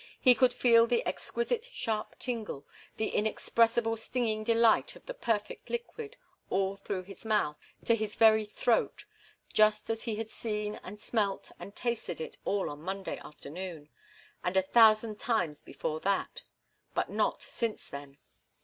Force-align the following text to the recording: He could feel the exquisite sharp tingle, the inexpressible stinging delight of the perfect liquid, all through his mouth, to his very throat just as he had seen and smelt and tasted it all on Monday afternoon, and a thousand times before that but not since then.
He 0.19 0.33
could 0.33 0.51
feel 0.51 0.87
the 0.87 1.05
exquisite 1.05 1.63
sharp 1.65 2.17
tingle, 2.17 2.65
the 2.97 3.09
inexpressible 3.09 3.95
stinging 3.97 4.43
delight 4.43 4.95
of 4.95 5.05
the 5.05 5.13
perfect 5.13 5.69
liquid, 5.69 6.17
all 6.49 6.75
through 6.75 7.03
his 7.03 7.23
mouth, 7.23 7.55
to 7.85 7.93
his 7.93 8.15
very 8.15 8.43
throat 8.43 9.05
just 9.53 9.91
as 9.91 10.05
he 10.05 10.15
had 10.15 10.31
seen 10.31 10.77
and 10.81 10.99
smelt 10.99 11.51
and 11.59 11.75
tasted 11.75 12.19
it 12.19 12.35
all 12.45 12.67
on 12.71 12.81
Monday 12.81 13.19
afternoon, 13.19 13.89
and 14.43 14.57
a 14.57 14.63
thousand 14.63 15.19
times 15.19 15.61
before 15.61 15.99
that 15.99 16.41
but 16.95 17.11
not 17.11 17.43
since 17.43 17.87
then. 17.87 18.17